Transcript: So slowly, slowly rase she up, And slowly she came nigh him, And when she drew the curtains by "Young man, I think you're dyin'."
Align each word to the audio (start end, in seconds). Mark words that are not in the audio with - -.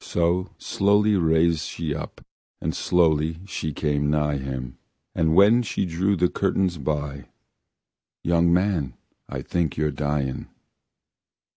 So 0.00 0.50
slowly, 0.58 1.12
slowly 1.12 1.14
rase 1.16 1.64
she 1.64 1.94
up, 1.94 2.26
And 2.60 2.74
slowly 2.74 3.38
she 3.46 3.72
came 3.72 4.10
nigh 4.10 4.38
him, 4.38 4.76
And 5.14 5.36
when 5.36 5.62
she 5.62 5.86
drew 5.86 6.16
the 6.16 6.28
curtains 6.28 6.78
by 6.78 7.26
"Young 8.24 8.52
man, 8.52 8.94
I 9.28 9.40
think 9.40 9.76
you're 9.76 9.92
dyin'." 9.92 10.48